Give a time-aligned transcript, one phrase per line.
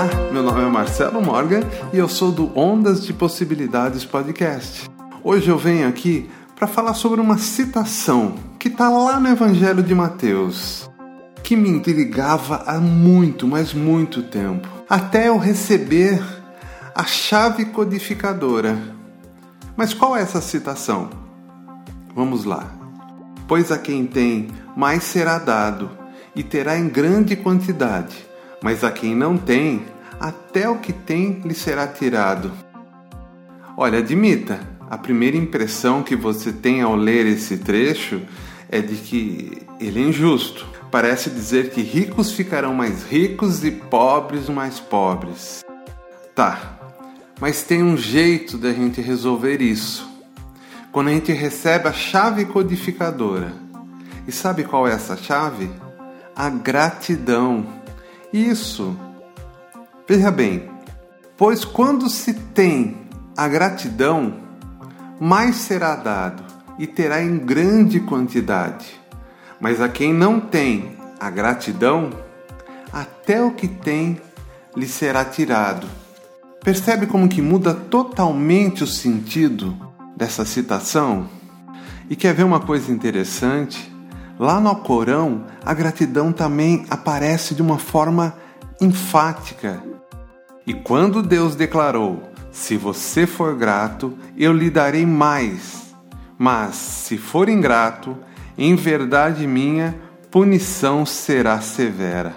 [0.00, 1.60] Olá, meu nome é Marcelo Morgan
[1.92, 4.90] e eu sou do Ondas de Possibilidades Podcast.
[5.22, 9.94] Hoje eu venho aqui para falar sobre uma citação que está lá no Evangelho de
[9.94, 10.90] Mateus,
[11.42, 16.18] que me intrigava há muito, mas muito tempo, até eu receber
[16.94, 18.78] a chave codificadora.
[19.76, 21.10] Mas qual é essa citação?
[22.16, 22.72] Vamos lá.
[23.46, 25.90] Pois a quem tem, mais será dado,
[26.34, 28.29] e terá em grande quantidade
[28.62, 29.84] mas a quem não tem,
[30.18, 32.52] até o que tem lhe será tirado.
[33.76, 34.60] Olha, admita,
[34.90, 38.20] a primeira impressão que você tem ao ler esse trecho
[38.68, 40.66] é de que ele é injusto.
[40.90, 45.64] Parece dizer que ricos ficarão mais ricos e pobres mais pobres.
[46.34, 46.78] Tá,
[47.40, 50.08] mas tem um jeito da gente resolver isso.
[50.92, 53.52] Quando a gente recebe a chave codificadora.
[54.26, 55.70] E sabe qual é essa chave?
[56.36, 57.66] A gratidão.
[58.32, 58.96] Isso.
[60.08, 60.68] Veja bem,
[61.36, 62.96] pois quando se tem
[63.36, 64.34] a gratidão,
[65.20, 66.42] mais será dado
[66.78, 69.00] e terá em grande quantidade.
[69.60, 72.10] Mas a quem não tem a gratidão,
[72.92, 74.20] até o que tem
[74.76, 75.86] lhe será tirado.
[76.62, 79.76] Percebe como que muda totalmente o sentido
[80.16, 81.28] dessa citação?
[82.08, 83.89] E quer ver uma coisa interessante?
[84.40, 88.34] Lá no Alcorão, a gratidão também aparece de uma forma
[88.80, 89.82] enfática.
[90.66, 95.94] E quando Deus declarou: Se você for grato, eu lhe darei mais.
[96.38, 98.16] Mas se for ingrato,
[98.56, 99.94] em verdade minha
[100.30, 102.34] punição será severa.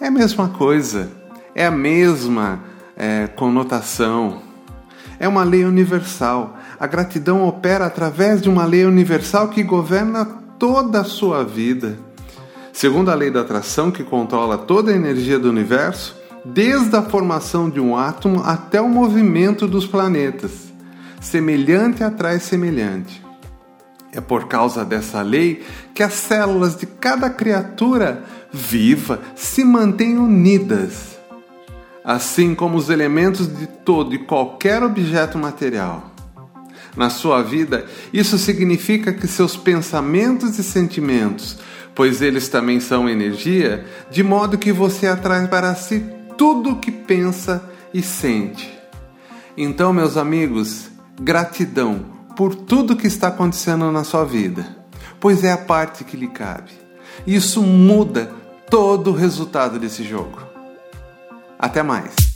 [0.00, 1.10] É a mesma coisa,
[1.54, 2.60] é a mesma
[2.96, 4.40] é, conotação.
[5.20, 6.56] É uma lei universal.
[6.80, 11.98] A gratidão opera através de uma lei universal que governa toda a sua vida.
[12.72, 17.70] Segundo a lei da atração, que controla toda a energia do universo, desde a formação
[17.70, 20.72] de um átomo até o movimento dos planetas,
[21.20, 23.24] semelhante atrai semelhante.
[24.12, 25.64] É por causa dessa lei
[25.94, 31.18] que as células de cada criatura viva se mantêm unidas,
[32.04, 36.15] assim como os elementos de todo e qualquer objeto material
[36.96, 41.58] na sua vida, isso significa que seus pensamentos e sentimentos,
[41.94, 46.04] pois eles também são energia, de modo que você atrai para si
[46.36, 47.62] tudo o que pensa
[47.92, 48.72] e sente.
[49.56, 50.88] Então, meus amigos,
[51.20, 52.04] gratidão
[52.36, 54.66] por tudo que está acontecendo na sua vida,
[55.18, 56.70] pois é a parte que lhe cabe.
[57.26, 58.30] Isso muda
[58.70, 60.38] todo o resultado desse jogo.
[61.58, 62.35] Até mais!